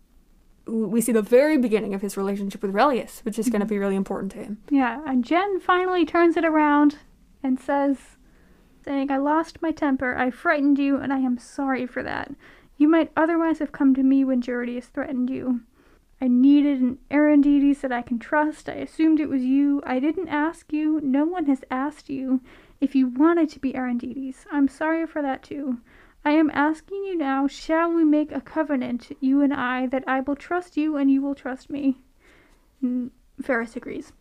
we 0.68 1.00
see 1.00 1.12
the 1.12 1.22
very 1.22 1.56
beginning 1.56 1.94
of 1.94 2.02
his 2.02 2.16
relationship 2.16 2.62
with 2.62 2.74
Relius, 2.74 3.20
which 3.24 3.38
is 3.38 3.48
going 3.48 3.60
to 3.60 3.64
mm-hmm. 3.64 3.74
be 3.74 3.78
really 3.78 3.96
important 3.96 4.32
to 4.32 4.38
him. 4.38 4.58
Yeah, 4.70 5.02
and 5.06 5.24
Gen 5.24 5.60
finally 5.60 6.04
turns 6.04 6.36
it 6.36 6.44
around 6.44 6.98
and 7.42 7.58
says, 7.58 7.96
saying, 8.84 9.10
I 9.10 9.16
lost 9.16 9.62
my 9.62 9.70
temper, 9.70 10.16
I 10.16 10.30
frightened 10.30 10.78
you, 10.78 10.98
and 10.98 11.12
I 11.12 11.18
am 11.18 11.38
sorry 11.38 11.86
for 11.86 12.02
that. 12.02 12.32
You 12.76 12.88
might 12.88 13.10
otherwise 13.16 13.58
have 13.58 13.72
come 13.72 13.94
to 13.94 14.02
me 14.02 14.24
when 14.24 14.40
Juridius 14.40 14.86
threatened 14.86 15.30
you. 15.30 15.60
I 16.20 16.28
needed 16.28 16.80
an 16.80 16.98
Erondites 17.10 17.80
that 17.80 17.92
I 17.92 18.02
can 18.02 18.18
trust. 18.18 18.68
I 18.68 18.74
assumed 18.74 19.20
it 19.20 19.28
was 19.28 19.42
you. 19.42 19.82
I 19.86 20.00
didn't 20.00 20.28
ask 20.28 20.72
you. 20.72 21.00
No 21.00 21.24
one 21.24 21.46
has 21.46 21.64
asked 21.70 22.10
you 22.10 22.40
if 22.80 22.94
you 22.94 23.06
wanted 23.06 23.48
to 23.50 23.60
be 23.60 23.72
Erondites. 23.72 24.44
I'm 24.50 24.68
sorry 24.68 25.06
for 25.06 25.22
that 25.22 25.42
too. 25.42 25.78
I 26.24 26.32
am 26.32 26.50
asking 26.52 27.04
you 27.04 27.16
now, 27.16 27.46
shall 27.46 27.92
we 27.92 28.04
make 28.04 28.32
a 28.32 28.40
covenant, 28.40 29.16
you 29.20 29.40
and 29.40 29.54
I, 29.54 29.86
that 29.86 30.04
I 30.06 30.20
will 30.20 30.36
trust 30.36 30.76
you 30.76 30.96
and 30.96 31.10
you 31.10 31.22
will 31.22 31.34
trust 31.34 31.70
me? 31.70 31.98
And 32.82 33.10
Pheris 33.42 33.76
agrees. 33.76 34.12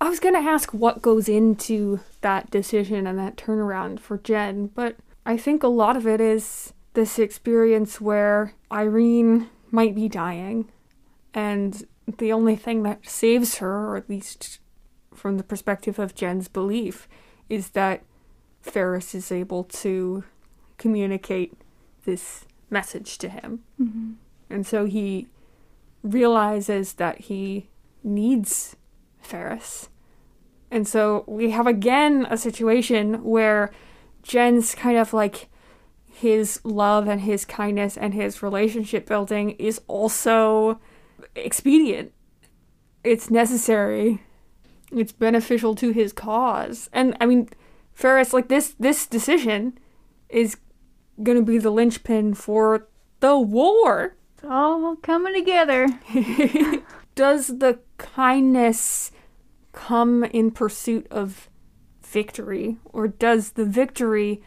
I 0.00 0.08
was 0.08 0.20
going 0.20 0.34
to 0.34 0.40
ask 0.40 0.72
what 0.72 1.00
goes 1.00 1.28
into 1.28 2.00
that 2.20 2.50
decision 2.50 3.06
and 3.06 3.18
that 3.18 3.36
turnaround 3.36 4.00
for 4.00 4.18
Gen, 4.18 4.66
but 4.68 4.96
I 5.24 5.36
think 5.36 5.62
a 5.62 5.68
lot 5.68 5.96
of 5.96 6.06
it 6.06 6.20
is 6.20 6.72
this 6.92 7.18
experience 7.18 8.00
where 8.00 8.54
Irene 8.70 9.48
might 9.70 9.94
be 9.94 10.08
dying, 10.08 10.70
and 11.32 11.86
the 12.18 12.32
only 12.32 12.56
thing 12.56 12.82
that 12.82 13.08
saves 13.08 13.58
her, 13.58 13.90
or 13.90 13.96
at 13.96 14.08
least 14.08 14.58
from 15.14 15.38
the 15.38 15.44
perspective 15.44 15.98
of 15.98 16.14
Gen's 16.14 16.48
belief, 16.48 17.08
is 17.48 17.70
that 17.70 18.02
Pheris 18.60 19.14
is 19.14 19.32
able 19.32 19.64
to 19.64 20.24
communicate 20.78 21.54
this 22.04 22.44
message 22.70 23.18
to 23.18 23.28
him. 23.28 23.60
Mm-hmm. 23.80 24.12
And 24.50 24.66
so 24.66 24.84
he 24.84 25.28
realizes 26.02 26.94
that 26.94 27.22
he 27.22 27.68
needs 28.02 28.76
Pheris. 29.20 29.88
And 30.70 30.86
so 30.86 31.24
we 31.26 31.50
have 31.50 31.66
again 31.66 32.26
a 32.28 32.36
situation 32.36 33.24
where 33.24 33.72
Gen's 34.22 34.74
kind 34.74 34.98
of 34.98 35.12
like 35.12 35.48
his 36.06 36.60
love 36.64 37.08
and 37.08 37.20
his 37.20 37.44
kindness 37.44 37.96
and 37.96 38.14
his 38.14 38.42
relationship 38.42 39.06
building 39.06 39.50
is 39.52 39.80
also 39.86 40.80
expedient. 41.34 42.12
It's 43.04 43.30
necessary. 43.30 44.22
it's 44.92 45.12
beneficial 45.12 45.74
to 45.76 45.90
his 45.90 46.12
cause. 46.12 46.88
And 46.92 47.16
I 47.20 47.26
mean, 47.26 47.48
Pheris, 47.94 48.32
like 48.32 48.48
this 48.48 48.74
this 48.78 49.06
decision 49.06 49.78
is 50.28 50.56
gonna 51.22 51.42
be 51.42 51.58
the 51.58 51.70
linchpin 51.70 52.34
for 52.34 52.88
the 53.20 53.38
war. 53.38 54.16
It's 54.34 54.44
all 54.44 54.96
coming 54.96 55.34
together. 55.34 55.88
Does 57.14 57.46
the 57.46 57.80
kindness 57.96 59.10
come 59.72 60.24
in 60.24 60.50
pursuit 60.50 61.06
of 61.10 61.48
victory, 62.02 62.78
or 62.84 63.08
does 63.08 63.52
the 63.52 63.64
victory 63.64 64.42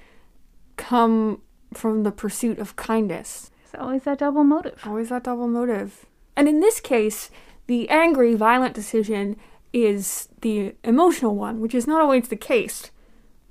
come 0.76 1.42
from 1.74 2.04
the 2.04 2.12
pursuit 2.12 2.58
of 2.58 2.76
kindness? 2.76 3.52
There's 3.72 3.82
always 3.82 4.04
that 4.04 4.20
double 4.20 4.44
motive. 4.44 4.80
Always 4.86 5.10
that 5.10 5.24
double 5.24 5.48
motive. 5.48 6.06
And 6.36 6.48
in 6.48 6.62
this 6.62 6.80
case, 6.80 7.30
the 7.68 7.90
angry, 7.90 8.34
violent 8.34 8.74
decision 8.74 9.38
is 9.72 10.30
the 10.42 10.76
emotional 10.84 11.36
one, 11.36 11.60
which 11.60 11.76
is 11.76 11.86
not 11.86 12.02
always 12.02 12.30
the 12.30 12.36
case 12.36 12.92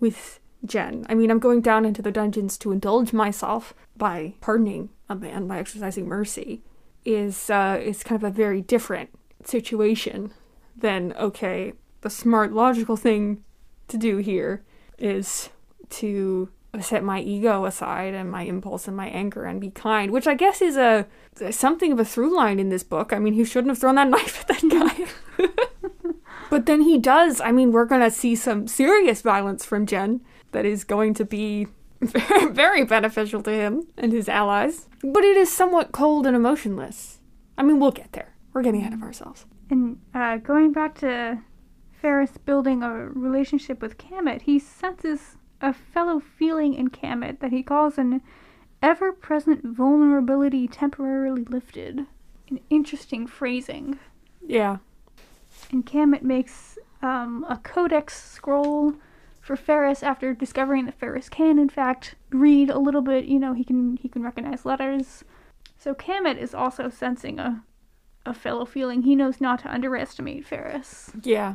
with 0.01 0.38
Gen. 0.65 1.07
I 1.09 1.15
mean, 1.15 1.31
I'm 1.31 1.39
going 1.39 1.61
down 1.61 1.85
into 1.85 2.03
the 2.03 2.11
dungeons 2.11 2.59
to 2.59 2.73
indulge 2.73 3.13
myself 3.13 3.75
by 3.97 4.35
pardoning 4.41 4.91
a 5.09 5.15
man 5.15 5.47
by 5.47 5.59
exercising 5.59 6.07
mercy. 6.07 6.63
Is 7.05 7.49
uh, 7.49 7.81
is 7.83 8.03
kind 8.03 8.23
of 8.23 8.29
a 8.29 8.35
very 8.35 8.61
different 8.61 9.11
situation 9.45 10.33
than 10.77 11.13
okay. 11.15 11.73
The 12.01 12.11
smart, 12.11 12.53
logical 12.53 12.97
thing 12.97 13.43
to 13.89 13.97
do 13.97 14.19
here 14.19 14.65
is 14.99 15.49
to 15.91 16.49
set 16.81 17.03
my 17.03 17.21
ego 17.21 17.65
aside 17.65 18.15
and 18.15 18.31
my 18.31 18.43
impulse 18.43 18.87
and 18.87 18.97
my 18.97 19.09
anger 19.09 19.45
and 19.45 19.61
be 19.61 19.71
kind, 19.71 20.13
which 20.13 20.27
I 20.27 20.35
guess 20.35 20.61
is 20.61 20.77
a 20.77 21.07
something 21.51 21.93
of 21.93 22.01
a 22.01 22.05
through 22.05 22.37
line 22.37 22.59
in 22.59 22.69
this 22.69 22.83
book. 22.83 23.13
I 23.13 23.19
mean, 23.19 23.35
he 23.35 23.45
shouldn't 23.45 23.71
have 23.71 23.79
thrown 23.79 23.95
that 23.95 24.09
knife 24.09 24.41
at 24.41 24.49
that 24.49 24.69
guy. 24.69 25.47
but 26.51 26.67
then 26.67 26.83
he 26.83 26.99
does. 26.99 27.41
I 27.41 27.53
mean, 27.53 27.73
we're 27.73 27.85
going 27.85 28.03
to 28.03 28.11
see 28.11 28.37
some 28.37 28.67
serious 28.67 29.23
violence 29.23 29.65
from 29.65 29.87
Gen 29.87 30.21
that 30.53 30.65
is 30.65 30.85
going 30.85 31.15
to 31.15 31.25
be 31.25 31.67
very, 32.01 32.47
very 32.53 32.85
beneficial 32.85 33.43
to 33.43 33.51
him 33.51 33.87
and 33.97 34.13
his 34.13 34.29
allies. 34.29 34.89
But 35.03 35.25
it 35.25 35.37
is 35.37 35.53
somewhat 35.53 35.93
cold 35.93 36.27
and 36.27 36.37
emotionless. 36.37 37.21
I 37.57 37.63
mean, 37.63 37.81
we'll 37.81 37.91
get 37.91 38.13
there. 38.13 38.35
We're 38.53 38.63
getting 38.63 38.81
ahead 38.81 38.93
of 38.93 39.03
ourselves. 39.03 39.47
And 39.71 40.01
uh, 40.15 40.39
going 40.39 40.73
back 40.73 40.97
to 41.01 41.41
Pheris 42.01 42.39
building 42.39 42.83
a 42.83 42.93
relationship 42.93 43.83
with 43.83 43.99
Kamet, 43.99 44.43
he 44.43 44.59
senses 44.59 45.37
a 45.61 45.73
fellow 45.73 46.21
feeling 46.21 46.75
in 46.75 46.89
Kamet 46.89 47.41
that 47.41 47.51
he 47.51 47.63
calls 47.63 47.99
an 47.99 48.23
ever 48.81 49.13
present 49.13 49.65
vulnerability 49.65 50.69
temporarily 50.69 51.45
lifted. 51.45 52.07
An 52.49 52.61
interesting 52.71 53.27
phrasing. 53.27 53.99
Yeah. 54.47 54.79
And 55.71 55.85
Kamet 55.85 56.23
makes 56.23 56.79
um, 57.03 57.45
a 57.49 57.57
codex 57.59 58.23
scroll 58.23 58.95
for 59.49 59.57
Pheris 59.57 60.03
after 60.03 60.35
discovering 60.35 60.85
that 60.85 60.99
Pheris 61.01 61.31
can, 61.31 61.59
in 61.59 61.71
fact, 61.71 62.17
read 62.31 62.69
a 62.69 62.79
little 62.79 63.01
bit. 63.01 63.25
You 63.25 63.39
know, 63.39 63.55
he 63.55 63.65
can 63.65 63.97
he 63.97 64.07
can 64.07 64.23
recognize 64.23 64.67
letters. 64.67 65.25
So 65.79 65.95
Kamet 65.95 66.37
is 66.37 66.55
also 66.55 66.91
sensing 66.91 67.39
a 67.39 67.65
a 68.27 68.35
fellow 68.35 68.67
feeling. 68.67 69.03
He 69.03 69.17
knows 69.17 69.41
not 69.41 69.61
to 69.61 69.73
underestimate 69.73 70.45
Pheris, 70.45 71.13
Yeah. 71.23 71.55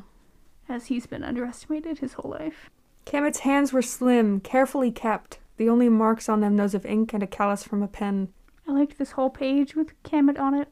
as 0.67 0.88
he's 0.88 1.05
been 1.05 1.23
underestimated 1.23 2.00
his 2.00 2.13
whole 2.13 2.31
life. 2.31 2.67
Kamet's 3.05 3.39
hands 3.39 3.71
were 3.71 3.83
slim, 3.83 4.39
carefully 4.39 4.91
kept, 4.91 5.38
the 5.57 5.69
only 5.69 5.88
marks 5.88 6.27
on 6.27 6.39
them 6.39 6.55
those 6.57 6.73
of 6.73 6.88
ink 6.88 7.13
and 7.13 7.21
a 7.21 7.27
callus 7.27 7.63
from 7.63 7.83
a 7.83 7.88
pen. 7.88 8.29
I 8.67 8.71
liked 8.71 8.97
this 8.97 9.12
whole 9.12 9.29
page 9.29 9.75
with 9.75 9.93
Kamet 10.01 10.39
on 10.39 10.55
it. 10.55 10.67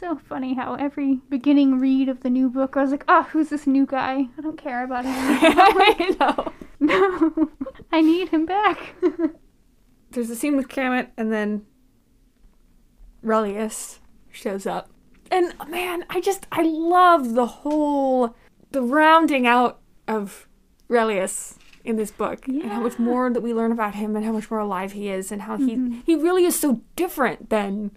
So 0.00 0.16
funny 0.16 0.54
how 0.54 0.74
every 0.74 1.20
beginning 1.28 1.78
read 1.78 2.08
of 2.08 2.20
the 2.20 2.30
new 2.30 2.50
book, 2.50 2.76
I 2.76 2.82
was 2.82 2.90
like, 2.90 3.04
oh, 3.06 3.22
who's 3.24 3.48
this 3.48 3.66
new 3.66 3.86
guy? 3.86 4.28
I 4.36 4.40
don't 4.40 4.58
care 4.58 4.84
about 4.84 5.04
him. 5.04 5.14
I 5.16 6.16
know. 6.18 6.52
no, 6.80 7.50
I 7.92 8.00
need 8.00 8.28
him 8.28 8.44
back. 8.44 8.94
There's 10.10 10.30
a 10.30 10.36
scene 10.36 10.56
with 10.56 10.68
Kamet, 10.68 11.08
and 11.16 11.32
then 11.32 11.66
Relius 13.24 14.00
shows 14.30 14.66
up. 14.66 14.90
And 15.30 15.54
man, 15.68 16.04
I 16.10 16.20
just, 16.20 16.46
I 16.52 16.62
love 16.62 17.34
the 17.34 17.46
whole, 17.46 18.36
the 18.72 18.82
rounding 18.82 19.46
out 19.46 19.80
of 20.06 20.46
Relius 20.88 21.56
in 21.84 21.96
this 21.96 22.10
book 22.10 22.46
and 22.48 22.64
how 22.64 22.80
much 22.80 22.98
more 22.98 23.30
that 23.30 23.42
we 23.42 23.52
learn 23.52 23.70
about 23.70 23.94
him 23.94 24.16
and 24.16 24.24
how 24.24 24.32
much 24.32 24.50
more 24.50 24.60
alive 24.60 24.92
he 24.92 25.08
is 25.08 25.30
and 25.30 25.42
how 25.42 25.58
he 25.58 25.76
mm-hmm. 25.76 26.00
he 26.06 26.14
really 26.14 26.46
is 26.46 26.58
so 26.58 26.80
different 26.96 27.50
than 27.50 27.90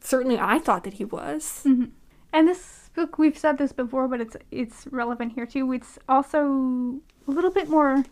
certainly 0.00 0.38
I 0.38 0.58
thought 0.58 0.84
that 0.84 0.94
he 0.94 1.04
was. 1.04 1.62
Mm-hmm. 1.66 1.84
and 2.32 2.48
this 2.48 2.90
book, 2.94 3.18
we've 3.18 3.38
said 3.38 3.58
this 3.58 3.72
before, 3.72 4.08
but 4.08 4.20
it's 4.20 4.36
it's 4.50 4.86
relevant 4.90 5.32
here 5.34 5.46
too. 5.46 5.72
It's 5.72 5.98
also 6.08 7.00
a 7.26 7.30
little 7.30 7.50
bit 7.50 7.68
more 7.68 8.04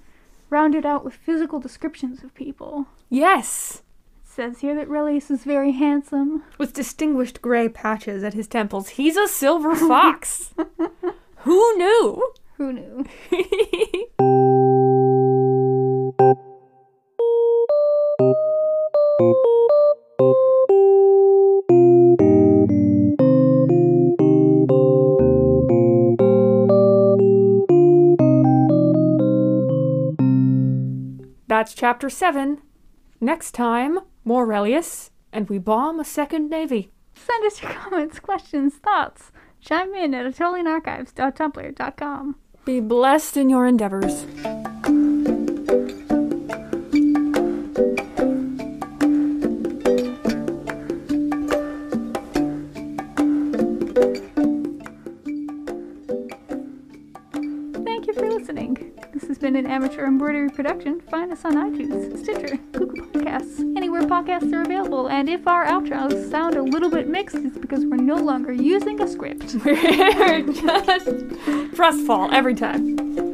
rounded 0.51 0.87
out 0.87 1.05
with 1.05 1.15
physical 1.15 1.61
descriptions 1.61 2.23
of 2.25 2.35
people. 2.35 2.87
Yes, 3.11 3.83
It 4.25 4.29
says 4.31 4.61
here 4.61 4.75
that 4.77 4.89
Relius 4.89 5.31
is 5.31 5.45
very 5.45 5.73
handsome. 5.73 6.43
with 6.59 6.73
distinguished 6.73 7.43
gray 7.43 7.69
patches 7.69 8.23
at 8.25 8.35
his 8.35 8.47
temples. 8.49 8.91
He's 8.91 9.17
a 9.17 9.27
silver 9.29 9.75
fox. 9.75 10.55
Who 11.45 11.77
knew? 11.79 12.33
Who 12.57 12.73
knew? 12.73 13.05
That's 31.69 31.79
chapter 31.79 32.09
7. 32.09 32.63
Next 33.21 33.53
time, 33.53 33.99
more 34.25 34.47
Relius, 34.47 35.11
and 35.35 35.51
we 35.51 35.59
bomb 35.59 36.01
a 36.01 36.05
second 36.05 36.49
navy. 36.49 36.91
Send 37.13 37.45
us 37.45 37.61
your 37.61 37.71
comments, 37.73 38.21
questions, 38.21 38.77
thoughts. 38.77 39.31
Chime 39.61 39.93
in 39.93 40.15
at 40.15 40.25
AttolianArchives.tumblr.com. 40.35 42.37
Be 42.65 42.81
blessed 42.81 43.37
in 43.37 43.51
your 43.51 43.67
endeavors. 43.67 44.25
Amateur 59.69 60.07
embroidery 60.07 60.49
production. 60.51 61.01
Find 61.11 61.33
us 61.33 61.45
on 61.45 61.55
iTunes, 61.55 62.19
Stitcher, 62.23 62.57
Google 62.73 63.07
Podcasts, 63.07 63.61
anywhere 63.77 64.03
podcasts 64.03 64.53
are 64.53 64.63
available. 64.63 65.09
And 65.09 65.29
if 65.29 65.47
our 65.47 65.67
outros 65.67 66.31
sound 66.31 66.57
a 66.57 66.63
little 66.63 66.91
bit 66.91 67.09
mixed, 67.09 67.37
it's 67.37 67.59
because 67.59 67.85
we're 67.85 67.97
no 67.97 68.17
longer 68.17 68.53
using 68.53 69.01
a 69.01 69.09
script. 69.09 69.55
We're 69.65 70.43
just 70.43 71.75
trust 71.75 72.07
fall 72.07 72.33
every 72.33 72.55
time. 72.55 73.28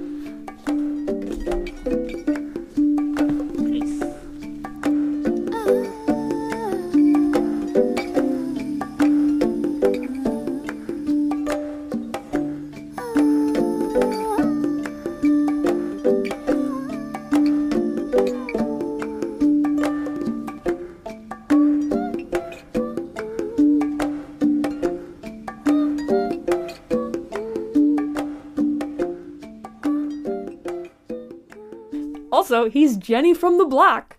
He's 32.67 32.97
Jenny 32.97 33.35
from 33.35 33.59
the 33.59 33.65
block. 33.65 34.14